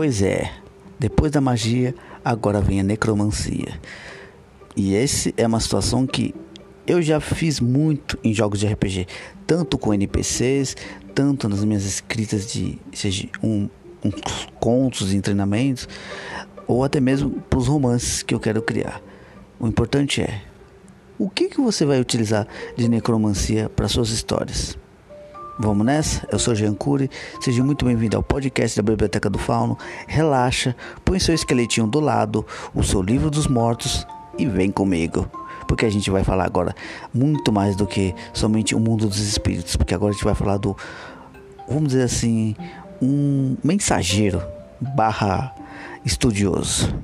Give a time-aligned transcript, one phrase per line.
[0.00, 0.52] Pois é,
[0.96, 1.92] depois da magia,
[2.24, 3.80] agora vem a necromancia.
[4.76, 6.32] E esse é uma situação que
[6.86, 9.08] eu já fiz muito em jogos de RPG,
[9.44, 10.76] tanto com NPCs,
[11.16, 13.68] tanto nas minhas escritas de seja um,
[14.04, 14.12] um
[14.60, 15.88] contos e treinamentos,
[16.68, 19.02] ou até mesmo para os romances que eu quero criar.
[19.58, 20.42] O importante é
[21.18, 22.46] o que, que você vai utilizar
[22.76, 24.78] de necromancia para suas histórias.
[25.60, 26.24] Vamos nessa?
[26.30, 29.76] Eu sou Jean Cury, seja muito bem-vindo ao podcast da Biblioteca do Fauno.
[30.06, 34.06] Relaxa, põe seu esqueletinho do lado, o seu livro dos mortos
[34.38, 35.28] e vem comigo.
[35.66, 36.72] Porque a gente vai falar agora
[37.12, 39.74] muito mais do que somente o mundo dos espíritos.
[39.74, 40.76] Porque agora a gente vai falar do,
[41.66, 42.54] vamos dizer assim,
[43.02, 44.40] um mensageiro
[44.80, 45.52] barra
[46.04, 46.94] estudioso.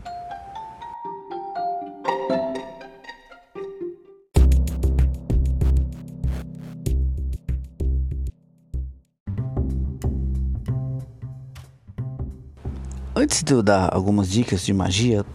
[13.35, 15.27] Antes de eu dar algumas dicas de magia,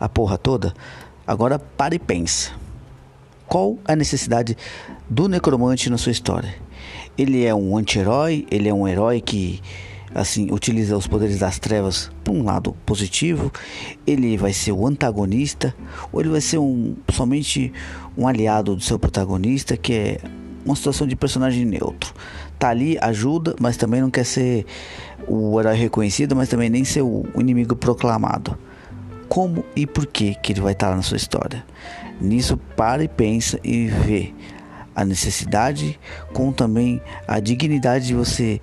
[0.00, 0.72] a porra toda,
[1.26, 2.50] agora pare e pense.
[3.46, 4.56] Qual a necessidade
[5.10, 6.54] do necromante na sua história?
[7.18, 9.60] Ele é um anti-herói, ele é um herói que
[10.14, 13.52] assim utiliza os poderes das trevas para um lado positivo,
[14.06, 15.74] ele vai ser o antagonista
[16.10, 17.70] ou ele vai ser um somente
[18.16, 20.20] um aliado do seu protagonista que é
[20.64, 22.14] uma situação de personagem neutro.
[22.64, 24.64] Tá ali, ajuda, mas também não quer ser
[25.28, 28.56] o herói reconhecido, mas também nem ser o inimigo proclamado.
[29.28, 31.62] Como e por que que ele vai estar lá na sua história?
[32.18, 34.32] Nisso para e pensa e vê
[34.96, 36.00] a necessidade
[36.32, 38.58] com também a dignidade de você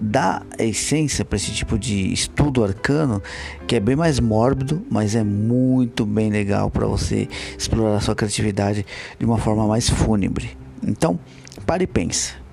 [0.00, 3.22] dar a essência para esse tipo de estudo arcano
[3.66, 8.86] que é bem mais mórbido, mas é muito bem legal para você explorar sua criatividade
[9.18, 10.56] de uma forma mais fúnebre.
[10.82, 11.20] Então,
[11.66, 12.45] pare e pensa.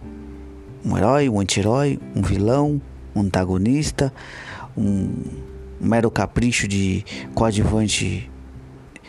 [0.86, 2.82] Um herói, um anti-herói, um vilão,
[3.16, 4.14] um antagonista,
[4.78, 5.14] um
[5.80, 8.30] mero capricho de coadjuvante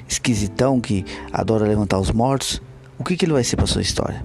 [0.08, 2.62] esquisitão que adora levantar os mortos.
[2.98, 4.24] O que, que ele vai ser para sua história?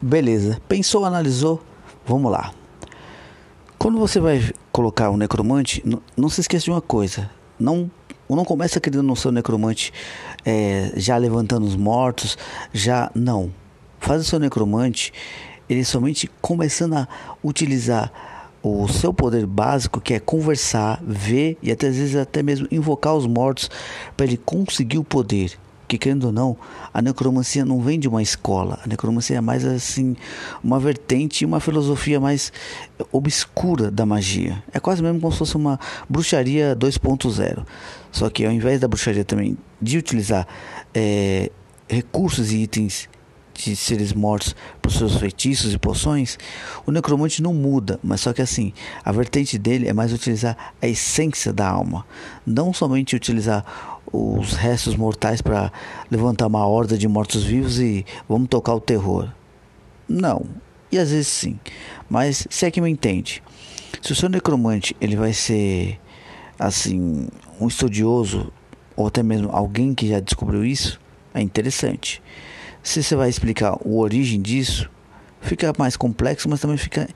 [0.00, 1.62] Beleza, pensou, analisou?
[2.04, 2.52] Vamos lá.
[3.82, 5.82] Quando você vai colocar um necromante,
[6.16, 7.28] não, se esqueça de uma coisa:
[7.58, 7.90] não
[8.30, 9.92] não começa criando no seu necromante
[10.44, 12.38] é, já levantando os mortos,
[12.72, 13.52] já não.
[13.98, 15.12] Faz o seu necromante
[15.68, 17.08] ele somente começando a
[17.42, 18.12] utilizar
[18.62, 23.16] o seu poder básico, que é conversar, ver e até às vezes até mesmo invocar
[23.16, 23.68] os mortos
[24.16, 25.58] para ele conseguir o poder
[25.92, 26.56] que querendo ou não,
[26.92, 28.78] a necromancia não vem de uma escola.
[28.82, 30.16] A necromancia é mais assim
[30.64, 32.50] uma vertente, uma filosofia mais
[33.10, 34.62] obscura da magia.
[34.72, 37.66] É quase mesmo como se fosse uma bruxaria 2.0.
[38.10, 40.46] Só que ao invés da bruxaria também de utilizar
[40.94, 41.50] é,
[41.86, 43.06] recursos e itens
[43.54, 46.38] de seres mortos para seus feitiços e poções,
[46.86, 48.72] o necromante não muda, mas só que assim,
[49.04, 52.06] a vertente dele é mais utilizar a essência da alma,
[52.46, 55.72] não somente utilizar os restos mortais para
[56.10, 59.28] levantar uma horda de mortos-vivos e vamos tocar o terror.
[60.08, 60.44] Não.
[60.90, 61.58] E às vezes sim.
[62.08, 63.42] Mas se é que me entende.
[64.02, 65.98] Se o seu necromante ele vai ser
[66.58, 67.28] assim
[67.60, 68.52] um estudioso
[68.94, 71.00] ou até mesmo alguém que já descobriu isso,
[71.32, 72.22] é interessante.
[72.82, 74.90] Se você vai explicar a origem disso,
[75.40, 77.08] fica mais complexo, mas também fica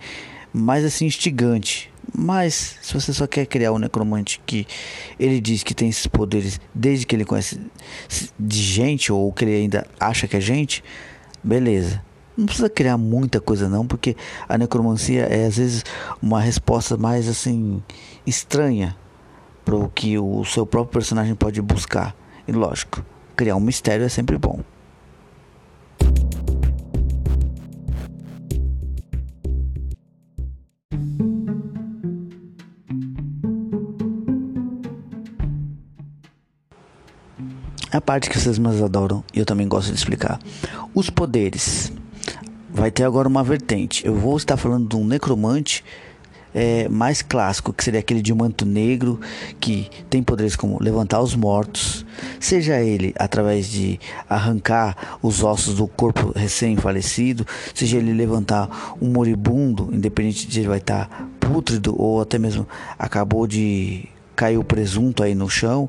[0.53, 1.93] mais assim instigante.
[2.15, 4.67] Mas se você só quer criar um necromante que
[5.19, 7.61] ele diz que tem esses poderes desde que ele conhece
[8.39, 10.83] de gente ou que ele ainda acha que é gente,
[11.43, 12.03] beleza.
[12.37, 14.15] Não precisa criar muita coisa não, porque
[14.49, 15.85] a necromancia é às vezes
[16.21, 17.83] uma resposta mais assim
[18.27, 18.95] estranha
[19.65, 22.15] para o que o seu próprio personagem pode buscar.
[22.47, 24.61] E lógico, criar um mistério é sempre bom.
[37.97, 40.39] A parte que vocês mais adoram e eu também gosto de explicar.
[40.95, 41.93] Os poderes.
[42.71, 44.07] Vai ter agora uma vertente.
[44.07, 45.83] Eu vou estar falando de um necromante
[46.55, 49.19] é, mais clássico, que seria aquele de manto negro,
[49.59, 52.05] que tem poderes como levantar os mortos,
[52.39, 59.89] seja ele através de arrancar os ossos do corpo recém-falecido, seja ele levantar um moribundo,
[59.93, 62.67] independente de ele vai estar pútrido ou até mesmo
[62.99, 65.89] acabou de cair o presunto aí no chão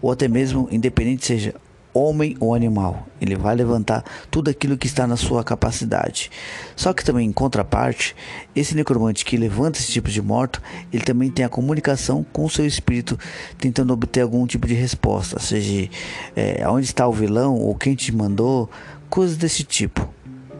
[0.00, 1.54] ou até mesmo independente seja
[1.92, 3.06] homem ou animal.
[3.20, 6.30] Ele vai levantar tudo aquilo que está na sua capacidade.
[6.76, 8.14] Só que também, em contraparte,
[8.54, 10.62] esse necromante que levanta esse tipo de morto,
[10.92, 13.18] ele também tem a comunicação com o seu espírito,
[13.58, 15.88] tentando obter algum tipo de resposta, seja
[16.36, 18.70] é, onde está o vilão ou quem te mandou,
[19.10, 20.08] coisas desse tipo.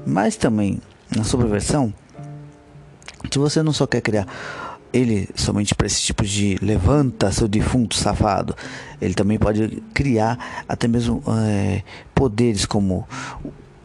[0.05, 0.81] Mas também,
[1.15, 1.93] na subversão,
[3.31, 4.27] se você não só quer criar
[4.93, 8.55] ele somente para esse tipo de levanta seu defunto safado.
[9.01, 11.83] Ele também pode criar até mesmo é,
[12.15, 13.07] poderes como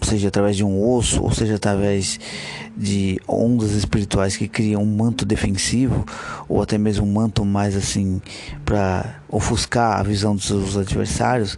[0.02, 2.20] seja através de um osso ou seja através
[2.76, 6.06] de ondas espirituais que criam um manto defensivo
[6.48, 8.22] ou até mesmo um manto mais assim
[8.66, 11.58] para ofuscar a visão dos seus adversários.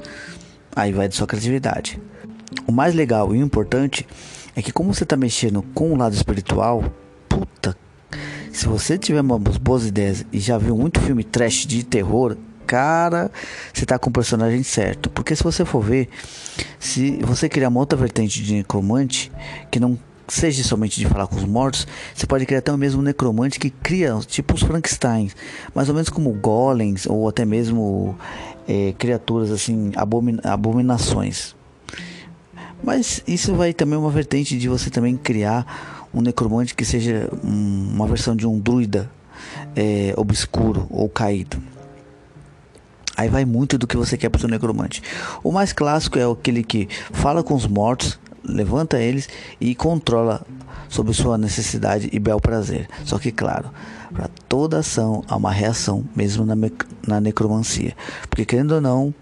[0.76, 2.00] Aí vai de sua criatividade.
[2.68, 4.06] O mais legal e importante
[4.56, 6.84] é que como você está mexendo com o lado espiritual,
[7.28, 7.76] puta
[8.56, 13.30] se você tiver umas boas ideias e já viu muito filme trash de terror, cara,
[13.74, 15.10] você tá com o personagem certo.
[15.10, 16.08] Porque se você for ver,
[16.80, 19.30] se você criar uma outra vertente de necromante,
[19.70, 21.86] que não seja somente de falar com os mortos,
[22.16, 25.30] você pode criar até o mesmo necromante que cria tipo os Frankenstein,
[25.74, 28.18] mais ou menos como golems ou até mesmo
[28.66, 31.54] é, criaturas assim, abomin abominações.
[32.82, 37.90] Mas isso vai também uma vertente de você também criar um necromante que seja um,
[37.94, 39.12] uma versão de um druida
[39.76, 41.62] é, obscuro ou caído.
[43.18, 45.02] Aí vai muito do que você quer para o seu necromante.
[45.44, 49.30] O mais clássico é aquele que fala com os mortos, levanta eles
[49.60, 50.46] e controla
[50.90, 52.88] sobre sua necessidade e bel prazer.
[53.04, 53.70] Só que, claro,
[54.14, 56.56] para toda ação há uma reação, mesmo na,
[57.08, 57.96] na necromancia.
[58.30, 59.14] Porque, querendo ou não,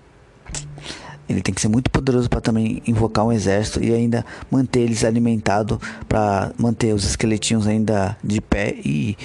[1.27, 5.03] ele tem que ser muito poderoso para também invocar um exército e ainda manter eles
[5.03, 5.77] alimentados
[6.07, 9.17] para manter os esqueletinhos ainda de pé e,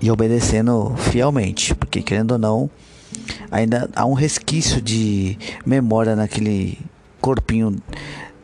[0.00, 2.70] e obedecendo fielmente, porque querendo ou não,
[3.50, 6.78] ainda há um resquício de memória naquele
[7.20, 7.76] corpinho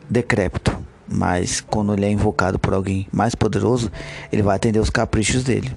[0.09, 0.77] decrépito.
[1.07, 3.93] Mas quando ele é invocado por alguém mais poderoso,
[4.33, 5.71] ele vai atender os caprichos dele.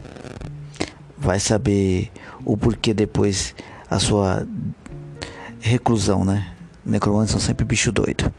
[1.17, 2.09] Vai saber
[2.45, 3.53] o porquê depois
[3.89, 4.47] a sua
[5.67, 6.53] reclusão, né?
[6.85, 8.31] Necromantes são sempre bicho doido.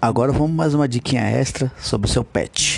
[0.00, 2.75] Agora vamos mais uma diquinha extra sobre o seu pet.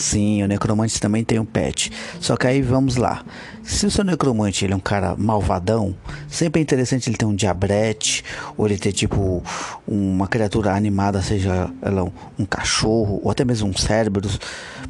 [0.00, 1.92] Sim, o necromante também tem um pet.
[2.20, 3.22] Só que aí vamos lá.
[3.62, 5.94] Se o seu necromante ele é um cara malvadão,
[6.26, 8.24] sempre é interessante ele ter um diabrete,
[8.56, 9.42] ou ele ter tipo
[9.86, 14.40] uma criatura animada, seja ela um, cachorro, ou até mesmo um Cerberus,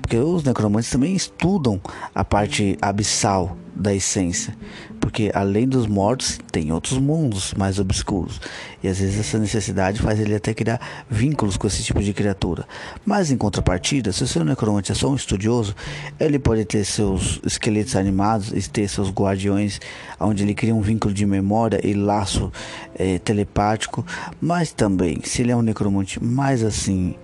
[0.01, 1.81] porque os necromantes também estudam
[2.15, 4.57] a parte abissal da essência,
[5.01, 8.41] porque além dos mortos tem outros mundos mais obscuros
[8.83, 12.67] e às vezes essa necessidade faz ele até criar vínculos com esse tipo de criatura.
[13.05, 15.75] Mas em contrapartida, se o seu necromante é só um estudioso,
[16.19, 19.81] ele pode ter seus esqueletos animados e ter seus guardiões,
[20.19, 22.53] onde ele cria um vínculo de memória e laço
[22.95, 24.05] é, telepático.
[24.41, 27.15] Mas também, se ele é um necromante mais assim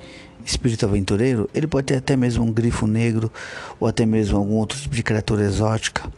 [0.45, 3.33] espírito aventureiro, ele pode ter até mesmo um grifo negro
[3.81, 6.11] ou até mesmo algum outro tipo de criatura exótica.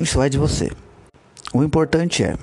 [0.00, 0.70] Isso vai de você.
[1.52, 2.36] O importante é,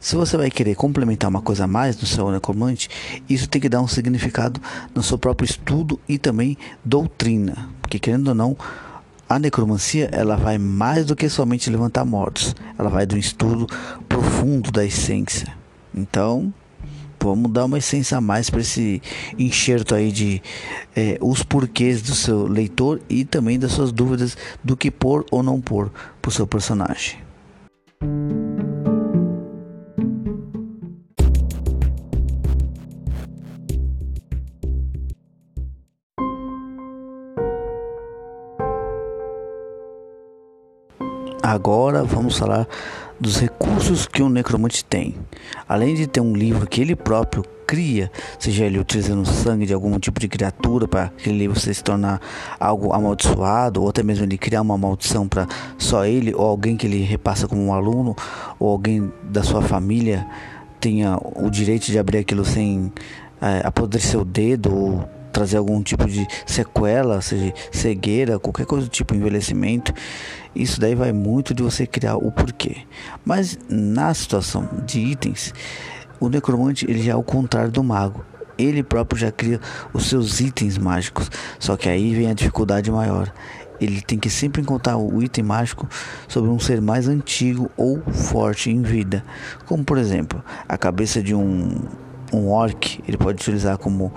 [0.00, 2.88] se você vai querer complementar uma coisa a mais no seu necromante,
[3.28, 4.60] isso tem que dar um significado
[4.94, 8.56] no seu próprio estudo e também doutrina, porque querendo ou não,
[9.28, 13.66] a necromancia ela vai mais do que somente levantar mortos, ela vai do estudo
[14.08, 15.54] profundo da essência.
[15.94, 16.52] Então,
[17.24, 19.00] vamos dar uma essência a mais para esse
[19.38, 20.42] enxerto aí de
[20.94, 25.42] é, os porquês do seu leitor e também das suas dúvidas do que pôr ou
[25.42, 25.90] não pôr
[26.20, 27.16] para o seu personagem.
[41.42, 42.66] Agora vamos falar
[43.18, 45.14] dos recursos que um necromante tem.
[45.68, 49.98] Além de ter um livro que ele próprio cria, seja ele utilizando sangue de algum
[49.98, 52.20] tipo de criatura para aquele livro se tornar
[52.60, 55.46] algo amaldiçoado, ou até mesmo ele criar uma maldição para
[55.78, 58.14] só ele ou alguém que ele repassa como um aluno,
[58.58, 60.26] ou alguém da sua família
[60.80, 62.92] tenha o direito de abrir aquilo sem
[63.40, 68.90] é, apodrecer o dedo ou trazer algum tipo de sequela, seja cegueira, qualquer coisa do
[68.90, 69.92] tipo envelhecimento.
[70.54, 72.76] Isso daí vai muito de você criar o porquê.
[73.24, 75.52] Mas na situação de itens,
[76.20, 78.24] o necromante ele já é o contrário do mago.
[78.56, 79.60] Ele próprio já cria
[79.92, 81.28] os seus itens mágicos.
[81.58, 83.32] Só que aí vem a dificuldade maior.
[83.80, 85.88] Ele tem que sempre encontrar o item mágico
[86.28, 89.24] sobre um ser mais antigo ou forte em vida,
[89.66, 91.82] como por exemplo a cabeça de um
[92.34, 94.12] um orc, ele pode utilizar como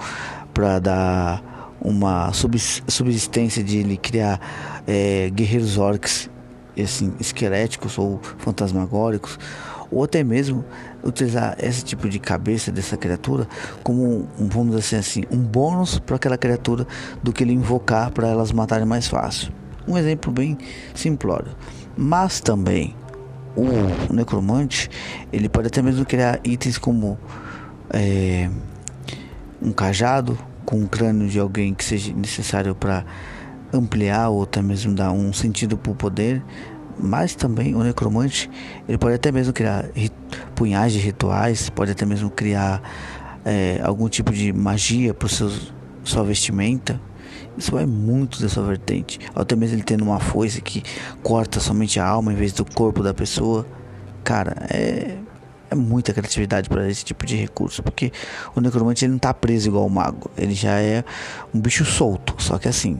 [0.57, 6.31] para dar uma subsistência de ele criar é, guerreiros orcs
[6.81, 9.37] assim, esqueléticos ou fantasmagóricos,
[9.91, 10.65] ou até mesmo
[11.03, 13.47] utilizar esse tipo de cabeça dessa criatura
[13.83, 16.87] como, vamos dizer assim, um bônus para aquela criatura
[17.21, 19.53] do que ele invocar para elas matarem mais fácil.
[19.87, 20.57] Um exemplo bem
[20.95, 21.51] simplório.
[21.95, 22.95] Mas também
[23.55, 24.89] o necromante
[25.31, 27.15] ele pode até mesmo criar itens como
[27.91, 28.49] é,
[29.61, 33.05] um cajado com o crânio de alguém que seja necessário para
[33.73, 36.43] ampliar ou até mesmo dar um sentido para o poder
[36.99, 38.49] mas também o necromante
[38.87, 39.85] ele pode até mesmo criar
[40.55, 42.81] punhais de rituais, pode até mesmo criar
[43.45, 46.99] é, algum tipo de magia para sua vestimenta.
[47.57, 49.19] Isso vai muito dessa vertente.
[49.35, 50.83] Até mesmo ele tendo uma foice que
[51.23, 53.65] corta somente a alma em vez do corpo da pessoa.
[54.23, 55.17] Cara, é,
[55.69, 58.11] é muita criatividade para esse tipo de recurso, porque
[58.55, 61.03] o necromante ele não tá preso igual o mago, ele já é
[61.53, 62.35] um bicho solto.
[62.37, 62.99] Só que assim,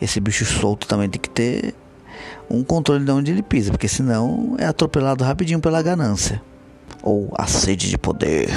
[0.00, 1.74] esse bicho solto também tem que ter
[2.50, 6.42] um controle de onde ele pisa, porque senão é atropelado rapidinho pela ganância
[7.02, 8.48] ou a sede de poder.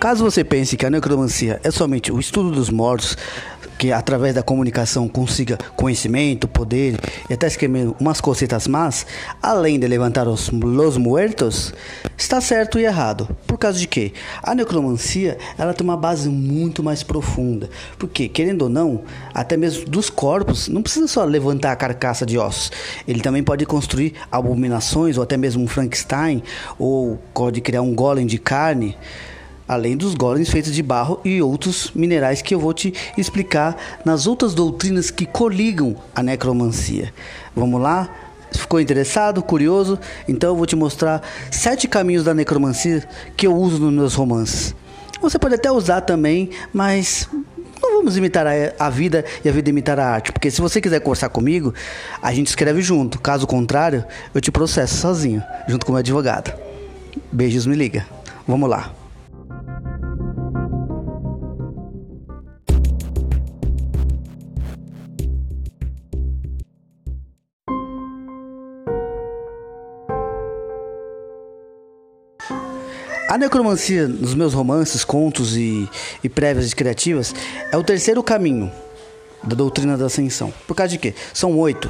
[0.00, 3.16] Caso você pense que a necromancia é somente o estudo dos mortos,
[3.76, 6.96] que através da comunicação consiga conhecimento, poder
[7.28, 9.04] e até escrever umas cositas más,
[9.42, 11.74] além de levantar os los muertos,
[12.16, 13.28] está certo e errado.
[13.44, 18.62] Por causa de que a necromancia ela tem uma base muito mais profunda, porque querendo
[18.62, 19.02] ou não,
[19.34, 22.70] até mesmo dos corpos não precisa só levantar a carcaça de ossos,
[23.06, 26.40] ele também pode construir abominações ou até mesmo um Frankenstein
[26.78, 28.96] ou pode criar um golem de carne
[29.68, 34.26] além dos golems feitos de barro e outros minerais que eu vou te explicar nas
[34.26, 37.12] outras doutrinas que coligam a necromancia.
[37.54, 38.08] Vamos lá?
[38.50, 39.98] Ficou interessado, curioso?
[40.26, 43.06] Então eu vou te mostrar sete caminhos da necromancia
[43.36, 44.74] que eu uso nos meus romances.
[45.20, 47.28] Você pode até usar também, mas
[47.82, 48.46] não vamos imitar
[48.78, 51.74] a, vida e a vida imitar a arte, porque se você quiser conversar comigo,
[52.22, 53.20] a gente escreve junto.
[53.20, 56.52] Caso contrário, eu te processo sozinho, junto com o meu advogado.
[57.30, 58.06] Beijos, me liga.
[58.46, 58.97] Vamos lá.
[73.38, 75.88] A necromancia nos meus romances, contos e,
[76.24, 77.32] e prévias criativas
[77.70, 78.68] é o terceiro caminho
[79.44, 80.52] da doutrina da ascensão.
[80.66, 81.14] Por causa de quê?
[81.32, 81.88] São oito.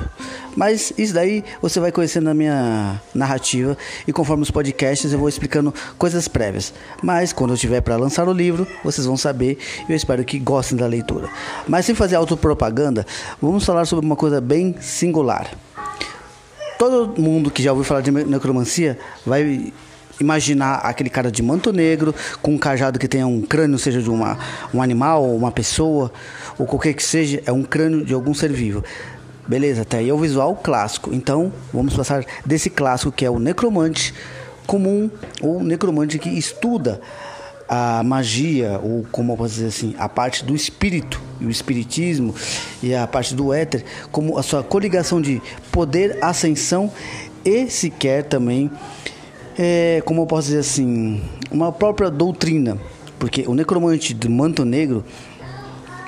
[0.55, 5.27] Mas isso daí você vai conhecendo na minha narrativa e conforme os podcasts eu vou
[5.27, 6.75] explicando coisas prévias.
[7.03, 9.57] Mas quando eu tiver para lançar o livro, vocês vão saber
[9.89, 11.31] e eu espero que gostem da leitura.
[11.67, 13.07] Mas sem fazer autopropaganda,
[13.41, 15.51] vamos falar sobre uma coisa bem singular.
[16.79, 19.73] Todo mundo que já ouviu falar de necromancia vai
[20.21, 24.11] imaginar aquele cara de manto negro com um cajado que tenha um crânio, seja de
[24.11, 24.39] uma,
[24.73, 26.13] um animal uma pessoa,
[26.59, 28.83] ou qualquer que seja, é um crânio de algum ser vivo.
[29.47, 31.15] Beleza, até aí é o visual clássico.
[31.15, 34.13] Então, vamos passar desse clássico que é o necromante
[34.67, 35.11] comum,
[35.41, 37.01] ou necromante que estuda
[37.67, 42.35] a magia, ou como eu posso dizer assim, a parte do espírito, e o espiritismo,
[42.83, 46.93] e a parte do éter, como a sua coligação de poder, ascensão
[47.45, 48.71] e sequer também
[49.59, 52.79] é, como eu posso dizer assim, uma própria doutrina.
[53.19, 55.05] Porque o necromante do manto negro,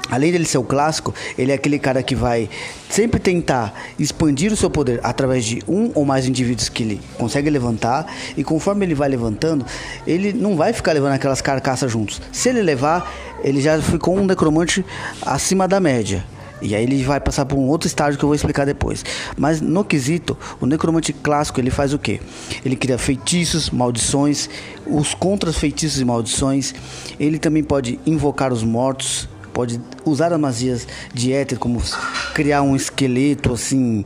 [0.08, 2.48] além dele ser o clássico, ele é aquele cara que vai
[2.88, 7.50] sempre tentar expandir o seu poder através de um ou mais indivíduos que ele consegue
[7.50, 8.06] levantar.
[8.36, 9.66] E conforme ele vai levantando,
[10.06, 12.22] ele não vai ficar levando aquelas carcaças juntos.
[12.30, 14.84] Se ele levar, ele já ficou um necromante
[15.22, 16.24] acima da média.
[16.62, 19.04] E aí ele vai passar por um outro estágio que eu vou explicar depois.
[19.36, 22.20] Mas no quesito, o necromante clássico ele faz o que?
[22.64, 24.48] Ele cria feitiços, maldições,
[24.86, 26.74] os contra feitiços e maldições.
[27.18, 31.82] Ele também pode invocar os mortos, pode usar as magias de éter, como
[32.34, 34.04] criar um esqueleto assim,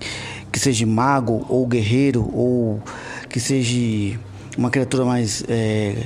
[0.50, 2.80] que seja mago ou guerreiro, ou
[3.28, 4.18] que seja
[4.56, 5.44] uma criatura mais.
[5.49, 5.96] É,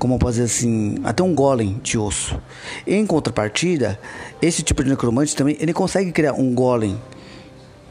[0.00, 2.40] como posso dizer assim, até um golem de osso.
[2.86, 4.00] Em contrapartida,
[4.40, 6.98] esse tipo de necromante também, ele consegue criar um golem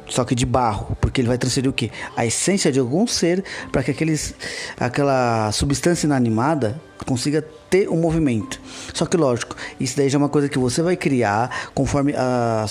[0.09, 1.91] só que de barro, porque ele vai transferir o que?
[2.17, 4.33] A essência de algum ser para que aqueles,
[4.79, 8.59] aquela substância inanimada consiga ter um movimento.
[8.91, 12.65] Só que lógico, isso daí já é uma coisa que você vai criar conforme a,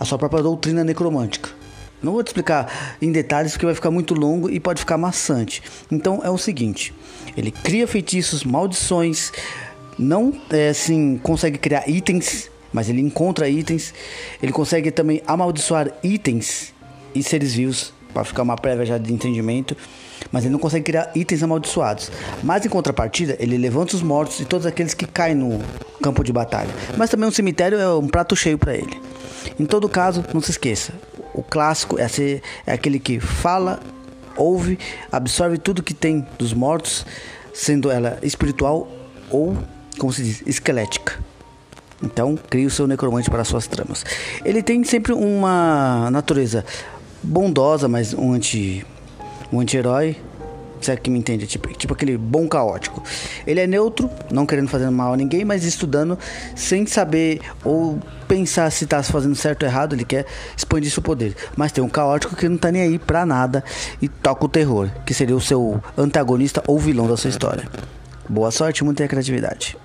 [0.00, 1.59] a sua própria doutrina necromântica.
[2.02, 5.62] Não vou te explicar em detalhes porque vai ficar muito longo e pode ficar maçante.
[5.90, 6.94] Então é o seguinte:
[7.36, 9.32] ele cria feitiços, maldições,
[9.98, 13.92] não é, assim consegue criar itens, mas ele encontra itens.
[14.42, 16.72] Ele consegue também amaldiçoar itens
[17.14, 19.76] e seres vivos para ficar uma prévia já de entendimento.
[20.32, 22.10] Mas ele não consegue criar itens amaldiçoados.
[22.42, 25.60] Mas em contrapartida, ele levanta os mortos e todos aqueles que caem no
[26.02, 26.70] campo de batalha.
[26.96, 29.09] Mas também um cemitério é um prato cheio para ele.
[29.58, 30.92] Em todo caso, não se esqueça:
[31.34, 33.80] o clássico é, ser, é aquele que fala,
[34.36, 34.78] ouve,
[35.10, 37.06] absorve tudo que tem dos mortos,
[37.52, 38.88] sendo ela espiritual
[39.30, 39.56] ou,
[39.98, 41.18] como se diz, esquelética.
[42.02, 44.04] Então, crie o seu necromante para suas tramas.
[44.44, 46.64] Ele tem sempre uma natureza
[47.22, 48.86] bondosa, mas um anti
[49.52, 50.16] um anti-herói,
[50.80, 53.02] se é que me entende, tipo, tipo aquele bom caótico.
[53.46, 56.18] Ele é neutro, não querendo fazer mal a ninguém, mas estudando
[56.54, 61.34] sem saber ou pensar se está fazendo certo ou errado, ele quer expandir seu poder.
[61.56, 63.64] Mas tem um caótico que não tá nem aí pra nada
[64.00, 67.68] e toca o terror, que seria o seu antagonista ou vilão da sua história.
[68.28, 69.76] Boa sorte, muita criatividade.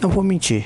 [0.00, 0.64] Não vou mentir.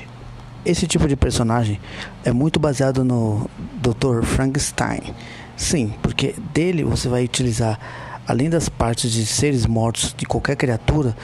[0.65, 1.77] Esse tipo de personagem
[2.23, 3.49] é muito baseado no
[3.81, 4.23] Dr.
[4.23, 5.13] Frankenstein.
[5.57, 7.77] Sim, porque dele você vai utilizar,
[8.25, 11.15] além das partes de seres mortos de qualquer criatura,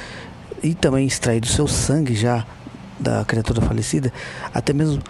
[0.61, 2.45] e também extrair do seu sangue já
[2.99, 4.11] da criatura falecida,
[4.53, 5.01] até mesmo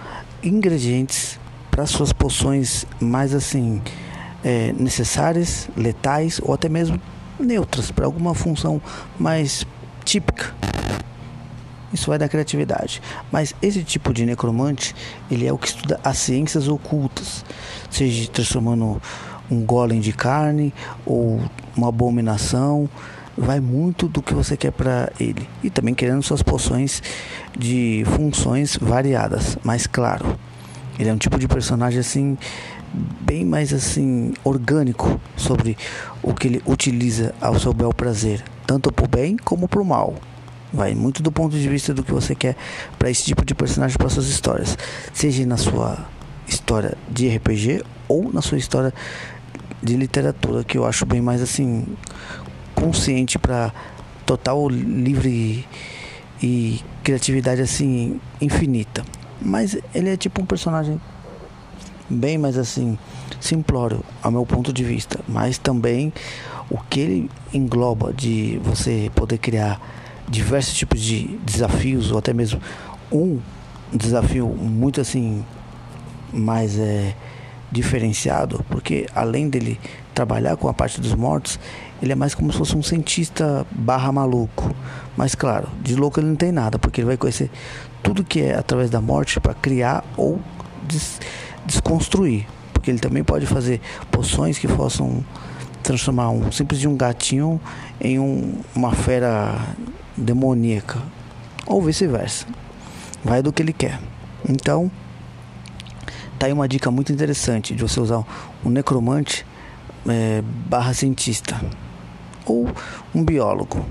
[0.44, 1.40] ingredientes
[1.72, 3.82] para suas poções mais assim
[4.44, 7.02] é, necessárias, letais ou até mesmo
[7.40, 8.80] neutras para alguma função
[9.20, 9.66] mais
[10.06, 10.54] típica
[11.94, 13.02] isso vai da criatividade.
[13.32, 14.96] Mas esse tipo de necromante,
[15.30, 17.44] ele é o que estuda as ciências ocultas,
[17.90, 19.02] seja transformando
[19.50, 20.74] um golem de carne
[21.06, 21.42] ou
[21.76, 22.90] uma abominação,
[23.38, 25.48] vai muito do que você quer para ele.
[25.64, 27.02] E também querendo suas poções
[27.58, 30.38] de funções variadas, mas claro,
[30.98, 32.38] ele é um tipo de personagem assim
[33.22, 35.78] bem mais assim orgânico sobre
[36.22, 39.86] o que ele utiliza ao seu bel prazer, tanto para o bem como para o
[39.86, 40.16] mal.
[40.74, 42.56] Vai muito do ponto de vista do que você quer
[42.98, 44.78] para esse tipo de personagem para suas histórias,
[45.14, 45.98] seja na sua
[46.48, 48.94] história de RPG ou na sua história
[49.82, 51.86] de literatura, que eu acho bem mais assim
[52.76, 53.74] consciente para
[54.26, 55.68] total livre
[56.42, 59.04] e, criatividade assim infinita.
[59.42, 61.02] Mas ele é tipo um personagem
[62.10, 62.98] bem mais assim
[63.40, 66.14] simplório ao meu ponto de vista, mas também
[66.70, 69.82] o que ele engloba de você poder criar
[70.32, 72.60] diversos tipos de desafios, ou até mesmo
[73.12, 73.40] um
[73.94, 75.46] desafio muito assim
[76.34, 77.14] mais é,
[77.70, 79.78] diferenciado, porque além dele
[80.14, 81.60] trabalhar com a parte dos mortos,
[82.02, 84.74] ele é mais como se fosse um cientista barra maluco.
[85.18, 87.52] Mas claro, de louco ele não tem nada, porque ele vai conhecer
[88.02, 90.40] tudo que é através da morte para criar ou
[90.84, 91.20] des
[91.66, 92.48] desconstruir.
[92.74, 95.24] Porque ele também pode fazer poções que possam
[95.84, 97.60] transformar um simples de um gatinho
[98.00, 99.56] em um, uma fera
[100.22, 101.02] demoníaca
[101.66, 102.46] ou vice-versa.
[103.24, 104.00] Vai do que ele quer.
[104.48, 104.90] Então,
[106.40, 108.24] tá aí uma dica muito interessante de você usar
[108.64, 109.46] um necromante
[110.08, 111.60] é, barra cientista
[112.46, 112.68] ou
[113.14, 113.86] um biólogo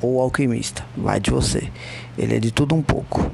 [0.00, 0.84] ou alquimista.
[0.96, 1.70] Vai de você.
[2.16, 3.30] Ele é de tudo um pouco.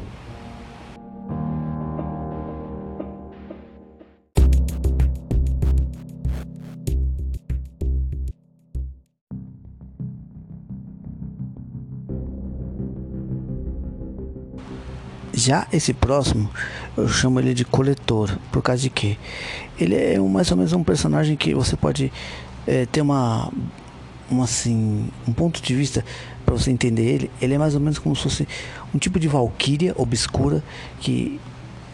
[15.37, 16.49] Já esse próximo,
[16.97, 19.19] eu chamo ele de coletor, por causa de que
[19.79, 22.13] ele é um, mais ou menos um personagem que você pode
[22.67, 23.53] é, ter uma,
[24.31, 26.05] uma assim, um ponto de vista
[26.47, 27.31] para você entender ele.
[27.43, 28.49] Ele é mais ou menos como se fosse
[28.95, 30.63] um tipo de valquíria obscura
[31.01, 31.41] que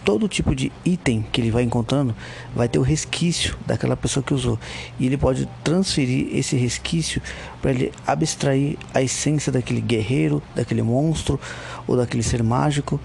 [0.05, 2.15] todo tipo de item que ele vai encontrando
[2.55, 4.59] vai ter o resquício daquela pessoa que usou
[4.99, 7.21] e ele pode transferir esse resquício
[7.61, 11.39] para ele abstrair a essência daquele guerreiro, daquele monstro
[11.87, 13.01] ou daquele ser mágico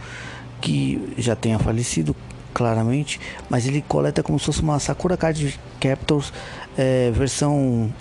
[0.61, 2.15] que já tenha falecido
[2.53, 6.31] claramente, mas ele coleta como se fosse uma Sakura Card Captors
[6.77, 7.93] é, versão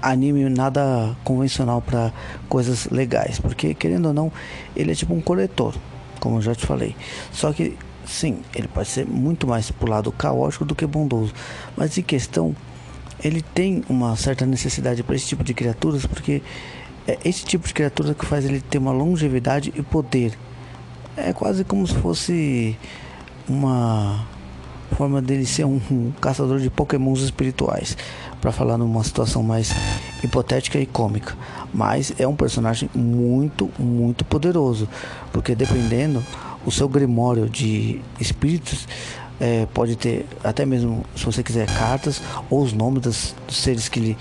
[0.00, 2.12] anime nada convencional para
[2.48, 4.32] coisas legais, porque querendo ou não,
[4.74, 5.74] ele é tipo um coletor,
[6.18, 6.96] como eu já te falei.
[7.30, 7.76] Só que
[8.12, 11.32] sim, ele pode ser muito mais pro lado caótico do que bondoso,
[11.76, 12.54] mas em questão
[13.22, 16.42] ele tem uma certa necessidade para esse tipo de criaturas, porque
[17.06, 20.36] é esse tipo de criatura que faz ele ter uma longevidade e poder
[21.16, 22.76] é quase como se fosse
[23.48, 24.24] uma
[24.96, 27.96] forma dele ser um, um caçador de pokémons espirituais,
[28.40, 29.72] para falar numa situação mais
[30.22, 31.34] hipotética e cômica.
[31.72, 34.88] Mas é um personagem muito, muito poderoso,
[35.32, 36.22] porque dependendo
[36.64, 38.86] o seu grimório de espíritos
[39.40, 43.88] é, pode ter até mesmo, se você quiser, cartas ou os nomes das, dos seres
[43.88, 44.18] que ele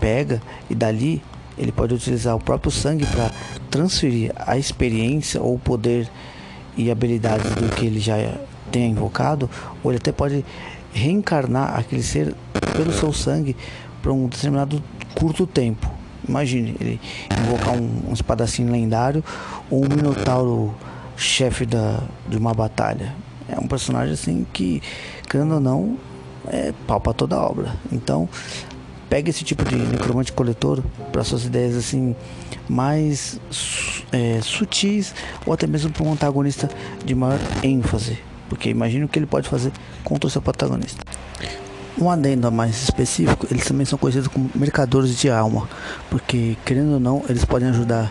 [0.00, 1.22] pega e dali
[1.58, 3.30] ele pode utilizar o próprio sangue para
[3.70, 6.08] transferir a experiência ou o poder
[6.76, 8.16] e habilidades do que ele já
[8.70, 9.48] tenha invocado,
[9.82, 10.44] ou ele até pode
[10.92, 12.34] reencarnar aquele ser
[12.74, 13.54] pelo seu sangue
[14.00, 14.82] para um determinado
[15.14, 15.90] curto tempo.
[16.26, 17.00] Imagine ele
[17.42, 19.22] invocar um, um lendário
[19.70, 20.74] ou um minotauro
[21.16, 23.14] chefe da, de uma batalha.
[23.48, 24.82] É um personagem assim que,
[25.28, 25.98] querendo ou não,
[26.48, 27.74] é pau para toda a obra.
[27.90, 28.28] Então,
[29.08, 32.16] pega esse tipo de necromante coletor para suas ideias assim
[32.68, 33.38] mais
[34.10, 36.70] é, sutis ou até mesmo para um antagonista
[37.04, 39.70] de maior ênfase, porque imagina o que ele pode fazer
[40.02, 41.04] contra o seu protagonista.
[42.00, 45.68] Um adendo mais específico, eles também são conhecidos como mercadores de alma,
[46.08, 48.10] porque querendo ou não, eles podem ajudar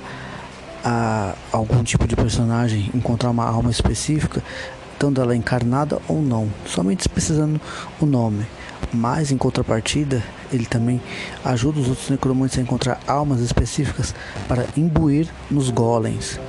[0.84, 4.44] a algum tipo de personagem encontrar uma alma específica,
[4.98, 7.60] tanto ela encarnada ou não, somente precisando
[8.00, 8.46] o nome.
[8.94, 11.02] Mas em contrapartida, ele também
[11.46, 14.13] ajuda os outros necromantes a encontrar almas específicas
[14.48, 16.39] para imbuir nos golems.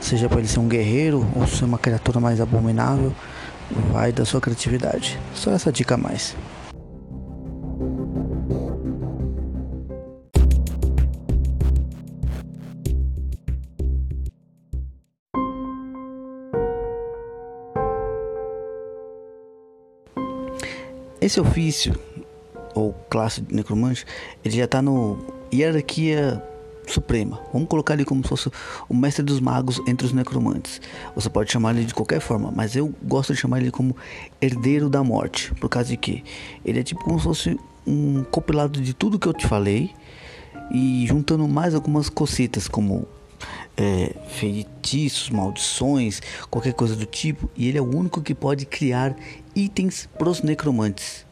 [0.00, 3.12] Seja para ele ser um guerreiro ou ser uma criatura mais abominável,
[3.92, 5.18] vai da sua criatividade.
[5.34, 6.36] Só essa dica a mais.
[21.28, 21.94] Esse ofício,
[22.74, 24.06] ou classe de necromante,
[24.42, 25.18] ele já está no
[25.52, 26.42] hierarquia
[26.86, 27.38] suprema.
[27.52, 28.50] Vamos colocar ele como se fosse
[28.88, 30.80] o mestre dos magos entre os necromantes.
[31.14, 33.94] Você pode chamar ele de qualquer forma, mas eu gosto de chamar ele como
[34.40, 36.24] herdeiro da morte, por causa de que
[36.64, 39.90] ele é tipo como se fosse um compilado de tudo que eu te falei
[40.72, 43.06] e juntando mais algumas cositas como
[43.76, 46.20] é, feitiços, maldições,
[46.50, 49.14] qualquer coisa do tipo, e ele é o único que pode criar
[49.54, 51.26] itens para os necromantes.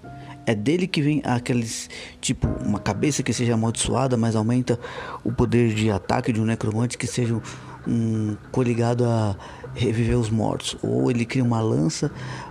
[0.46, 1.90] É dele que vem aqueles
[2.20, 4.78] tipo uma cabeça que seja amaldiçoada, mas aumenta
[5.24, 7.40] o poder de ataque de um necromante que seja
[7.86, 9.36] um coligado a
[9.74, 12.10] reviver os mortos, ou ele cria uma lança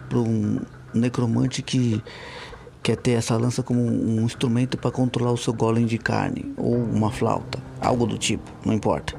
[0.09, 0.59] para um
[0.93, 2.01] necromante que
[2.85, 6.75] quer ter essa lança como um instrumento para controlar o seu golem de carne ou
[6.75, 9.15] uma flauta, algo do tipo, não importa.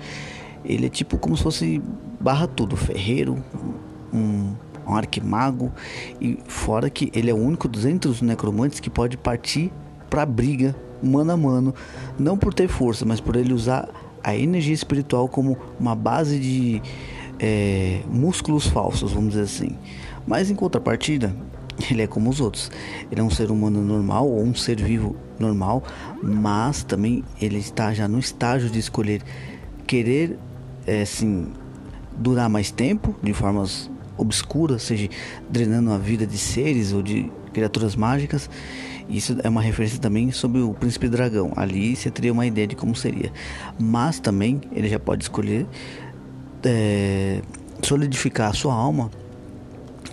[0.65, 1.83] Ele é tipo como se fosse
[2.21, 3.43] barra tudo, ferreiro,
[4.15, 4.55] um,
[4.87, 5.73] um arquimago
[6.21, 9.73] e fora que ele é o único dos entre os necromantes que pode partir
[10.09, 11.75] para briga mano a mano,
[12.17, 13.89] não por ter força, mas por ele usar
[14.23, 16.81] a energia espiritual como uma base de
[17.41, 19.77] é, músculos falsos, vamos dizer assim.
[20.25, 21.35] Mas em contrapartida,
[21.91, 22.71] ele é como os outros.
[23.11, 25.83] Ele é um ser humano normal ou um ser vivo normal,
[26.23, 29.23] mas também ele está já no estágio de escolher
[29.87, 30.39] querer
[30.87, 31.49] é, assim,
[32.17, 35.09] durar mais tempo de formas obscuras, seja
[35.49, 38.49] drenando a vida de seres ou de criaturas mágicas.
[39.09, 41.53] Isso é uma referência também sobre o príncipe dragão.
[41.55, 43.33] Ali você teria uma ideia de como seria.
[43.79, 45.67] Mas também ele já pode escolher
[46.65, 47.41] é,
[47.83, 49.11] solidificar a sua alma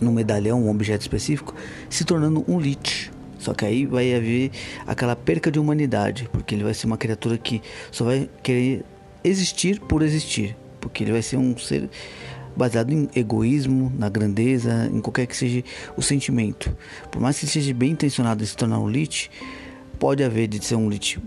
[0.02, 1.54] num medalhão, um objeto específico,
[1.90, 3.12] se tornando um lich.
[3.38, 4.52] Só que aí vai haver
[4.88, 8.86] aquela perca de humanidade, porque ele vai ser uma criatura que só vai querer
[9.24, 11.90] existir por existir porque ele vai ser um ser
[12.56, 15.64] baseado em egoísmo, na grandeza, em qualquer que seja
[15.96, 16.76] o sentimento.
[17.10, 19.32] Por mais que ele seja bem intencionado em se tornar um lit,
[19.98, 21.20] pode haver de ser um lit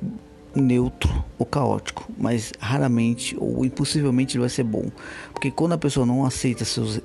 [0.54, 4.90] neutro ou caótico, mas raramente ou impossivelmente ele vai ser bom,
[5.32, 7.00] porque quando a pessoa não aceita seus,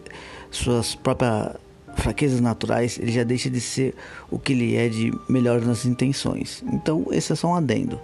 [0.51, 1.55] suas próprias
[1.95, 3.95] fraquezas naturais, ele já deixa de ser
[4.29, 6.63] o que ele é de melhor nas intenções.
[6.71, 7.99] Então, esse é só um adendo,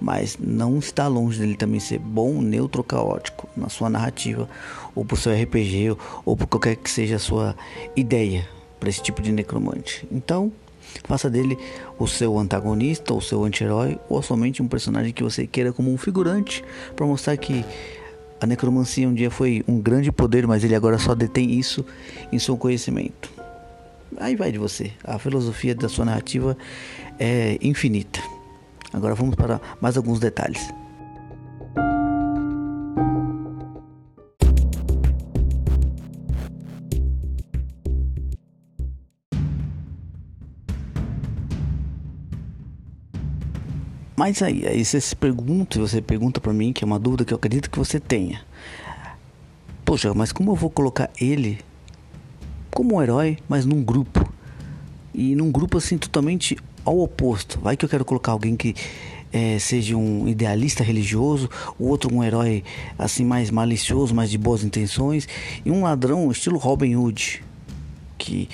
[0.00, 4.48] mas não está longe dele também ser bom, neutro caótico na sua narrativa,
[4.94, 7.56] ou por seu RPG, ou por qualquer que seja a sua
[7.96, 10.06] ideia para esse tipo de necromante.
[10.10, 10.52] Então,
[11.04, 11.58] faça dele
[11.98, 15.98] o seu antagonista, ou seu anti-herói, ou somente um personagem que você queira como um
[15.98, 16.64] figurante
[16.96, 17.64] para mostrar que
[18.40, 21.84] a necromancia um dia foi um grande poder, mas ele agora só detém isso
[22.32, 23.30] em seu conhecimento.
[24.16, 24.92] Aí vai de você.
[25.04, 26.56] A filosofia da sua narrativa
[27.18, 28.20] é infinita.
[28.92, 30.72] Agora vamos para mais alguns detalhes.
[44.20, 47.32] Mas aí, aí você se pergunta, você pergunta para mim, que é uma dúvida que
[47.32, 48.42] eu acredito que você tenha.
[49.82, 51.58] Poxa, mas como eu vou colocar ele
[52.70, 54.30] como um herói, mas num grupo?
[55.14, 56.54] E num grupo assim totalmente
[56.84, 57.58] ao oposto.
[57.60, 58.74] Vai que eu quero colocar alguém que
[59.32, 62.62] é, seja um idealista religioso, o outro um herói
[62.98, 65.26] assim mais malicioso, mais de boas intenções,
[65.64, 67.42] e um ladrão estilo Robin Hood,
[68.18, 68.50] que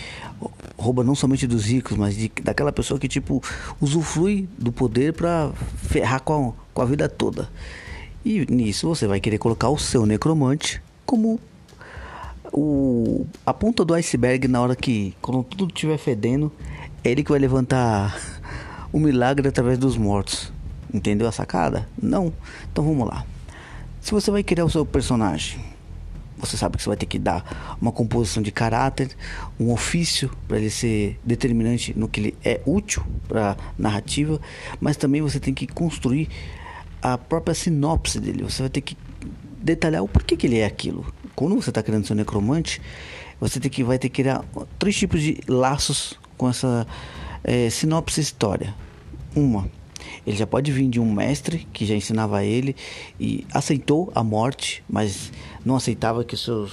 [0.87, 3.43] rouba não somente dos ricos, mas de, daquela pessoa que tipo
[3.81, 7.51] usufrui do poder para ferrar com a, com a vida toda.
[8.25, 11.39] E nisso você vai querer colocar o seu necromante como
[12.53, 16.51] o, a ponta do iceberg na hora que, quando tudo estiver fedendo,
[17.05, 18.19] é ele que vai levantar
[18.93, 20.53] o milagre através dos mortos.
[20.93, 21.89] Entendeu a sacada?
[22.01, 22.33] Não?
[22.73, 23.25] Então vamos lá.
[24.01, 25.61] Se você vai criar o seu personagem,
[26.39, 29.11] você sabe que você vai ter que dar uma composição de caráter,
[29.59, 34.41] um ofício para ele ser determinante no que ele é útil para narrativa,
[34.81, 36.29] mas também você tem que construir
[37.01, 38.43] a própria sinopse dele.
[38.43, 38.97] Você vai ter que
[39.63, 41.07] detalhar o porquê que ele é aquilo.
[41.35, 42.81] Quando você está criando seu necromante,
[43.41, 44.45] você tem que, vai ter que criar
[44.79, 46.87] três tipos de laços com essa
[47.45, 48.75] é, sinopse história.
[49.35, 49.69] Uma,
[50.27, 52.75] ele já pode vir de um mestre que já ensinava ele
[53.19, 55.31] e aceitou a morte, mas
[55.67, 56.73] não aceitava que seus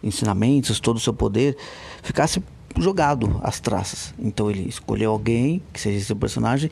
[0.00, 1.56] ensinamentos, todo o seu poder
[2.04, 2.40] ficasse
[2.78, 4.14] jogado às traças.
[4.16, 6.70] Então ele escolheu alguém que seja seu personagem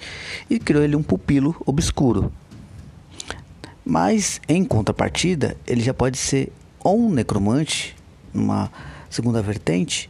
[0.49, 2.33] e criou ele um pupilo obscuro.
[3.85, 6.53] Mas em contrapartida, ele já pode ser
[6.85, 7.97] um necromante,
[8.33, 8.71] uma
[9.11, 10.09] segunda vertente,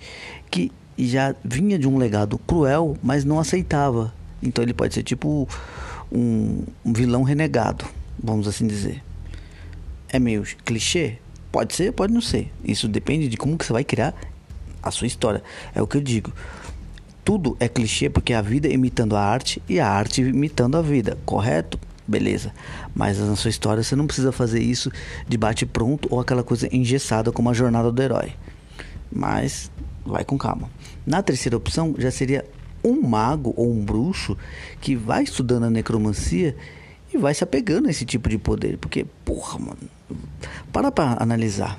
[0.51, 4.12] que já vinha de um legado cruel, mas não aceitava.
[4.42, 5.49] Então ele pode ser tipo
[6.12, 7.87] um, um vilão renegado,
[8.23, 9.03] vamos assim dizer.
[10.11, 11.19] É meio clichê?
[11.57, 12.53] Pode ser, pode não ser.
[12.62, 14.14] Isso depende de como que você vai criar
[14.83, 15.42] a sua história.
[15.75, 16.31] É o que eu digo.
[17.25, 20.83] Tudo é clichê porque é a vida imitando a arte e a arte imitando a
[20.83, 21.81] vida, correto?
[22.07, 22.53] Beleza.
[22.95, 24.92] Mas na sua história você não precisa fazer isso
[25.27, 28.35] de bate pronto ou aquela coisa engessada como a jornada do herói.
[29.11, 29.71] Mas
[30.05, 30.69] vai com calma.
[31.07, 32.45] Na terceira opção já seria
[32.85, 34.37] um mago ou um bruxo
[34.79, 36.55] que vai estudando a necromancia
[37.14, 38.77] e vai se apegando a esse tipo de poder.
[38.77, 39.96] Porque, porra, mano,
[40.73, 41.79] para pra analisar.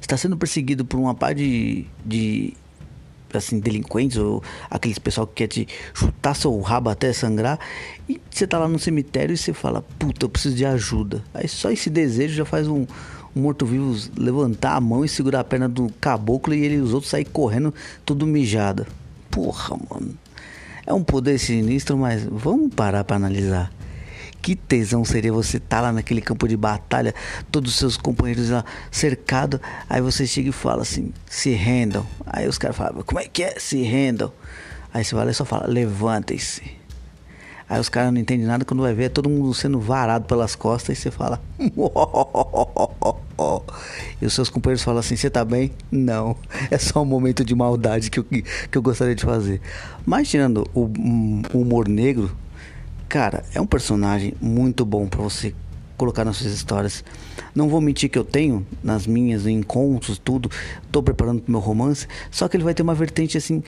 [0.00, 2.54] Está sendo perseguido por uma par de, de
[3.32, 7.58] assim, delinquentes ou aqueles pessoal que quer te chutar seu rabo até sangrar.
[8.08, 11.22] E você tá lá no cemitério e você fala, puta, eu preciso de ajuda.
[11.32, 12.86] Aí só esse desejo já faz um,
[13.34, 16.92] um morto-vivo levantar a mão e segurar a perna do caboclo e ele e os
[16.92, 18.86] outros sair correndo tudo mijado.
[19.30, 20.14] Porra, mano.
[20.86, 23.70] É um poder sinistro, mas vamos parar para analisar.
[24.42, 27.14] Que tesão seria você estar tá lá naquele campo de batalha,
[27.50, 32.06] todos os seus companheiros lá cercados, aí você chega e fala assim, se rendam.
[32.26, 33.58] Aí os caras falam, como é que é?
[33.58, 34.32] Se rendam.
[34.92, 36.80] Aí você vai lá e só fala, levantem-se.
[37.70, 40.56] Aí os caras não entendem nada quando vai ver é todo mundo sendo varado pelas
[40.56, 41.40] costas e você fala.
[44.20, 45.70] e os seus companheiros falam assim: Você tá bem?
[45.88, 46.36] Não.
[46.68, 49.60] É só um momento de maldade que eu, que eu gostaria de fazer.
[50.04, 50.90] Mas tirando o,
[51.54, 52.36] o humor negro,
[53.10, 55.52] cara, é um personagem muito bom para você
[55.96, 57.04] colocar nas suas histórias.
[57.52, 60.48] Não vou mentir que eu tenho nas minhas encontros, tudo.
[60.92, 62.06] Tô preparando pro meu romance.
[62.30, 63.64] Só que ele vai ter uma vertente assim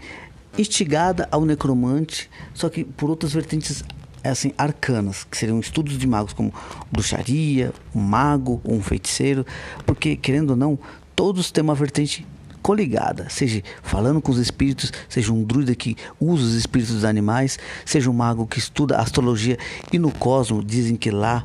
[0.57, 3.83] instigada ao necromante, só que por outras vertentes
[4.23, 6.55] assim arcanas, que seriam estudos de magos como
[6.93, 9.45] bruxaria, um mago um feiticeiro,
[9.85, 10.79] porque querendo ou não,
[11.17, 12.25] todos têm uma vertente
[12.63, 17.59] coligada, seja falando com os espíritos, seja um druida que usa os espíritos dos animais,
[17.85, 19.59] seja um mago que estuda astrologia
[19.93, 21.45] e no cosmo dizem que lá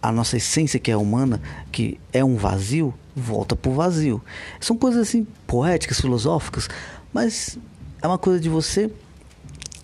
[0.00, 4.22] a nossa essência que é humana, que é um vazio, volta para o vazio.
[4.60, 6.68] São coisas assim poéticas, filosóficas,
[7.12, 7.58] mas
[8.00, 8.90] é uma coisa de você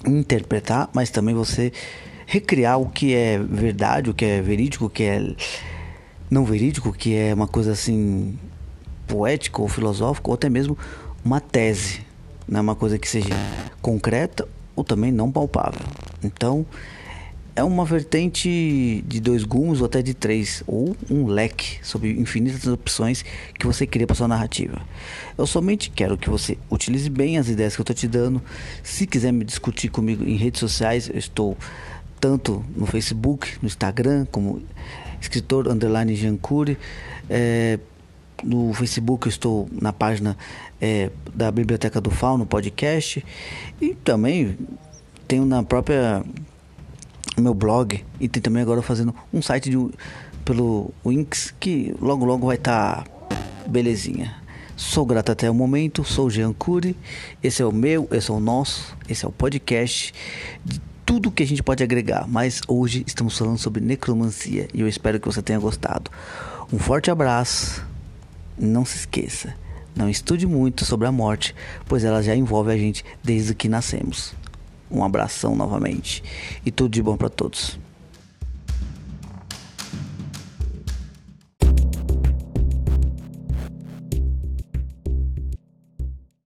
[0.07, 1.73] interpretar, mas também você
[2.27, 5.35] recriar o que é verdade, o que é verídico, o que é
[6.31, 8.39] não verídico, que é uma coisa assim
[9.07, 10.77] poética ou filosófica, ou até mesmo
[11.25, 12.01] uma tese,
[12.47, 13.35] não é uma coisa que seja
[13.81, 15.81] concreta ou também não palpável.
[16.23, 16.67] Então,
[17.57, 22.67] é uma vertente de dois gumes ou até de três, ou um leque sobre infinitas
[22.67, 23.25] opções
[23.59, 24.81] que você cria para sua narrativa.
[25.39, 28.43] Eu somente quero que você utilize bem as ideias que eu estou te dando.
[28.83, 31.57] Se quiser me discutir comigo em redes sociais, eu estou
[32.19, 34.61] tanto no Facebook, no Instagram, como
[35.21, 36.77] escritor underline Jancuri.
[37.31, 37.79] É,
[38.45, 40.37] no Facebook eu estou na página
[40.81, 43.25] é, da Biblioteca do Fauno podcast
[43.81, 44.57] e também
[45.27, 46.23] tenho na própria
[47.37, 49.77] meu blog e tem também agora fazendo um site de,
[50.45, 54.37] pelo Winx que logo logo vai estar tá belezinha.
[54.77, 56.97] Sou grato até o momento, sou Jean Cury,
[57.43, 60.13] esse é o meu, esse é o nosso, esse é o podcast
[60.65, 64.89] de tudo que a gente pode agregar, mas hoje estamos falando sobre necromancia e eu
[64.89, 66.11] espero que você tenha gostado.
[66.73, 67.87] Um forte abraço,
[68.59, 69.55] não se esqueça,
[69.95, 71.55] não estude muito sobre a morte,
[71.87, 74.35] pois ela já envolve a gente desde que nascemos.
[74.91, 76.23] Um abração novamente
[76.65, 77.79] e tudo de bom para todos.